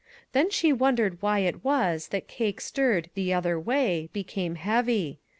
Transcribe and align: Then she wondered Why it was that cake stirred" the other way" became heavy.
Then 0.31 0.49
she 0.49 0.73
wondered 0.73 1.19
Why 1.21 1.41
it 1.41 1.63
was 1.63 2.07
that 2.07 2.27
cake 2.27 2.59
stirred" 2.59 3.11
the 3.13 3.35
other 3.35 3.59
way" 3.59 4.09
became 4.13 4.55
heavy. 4.55 5.19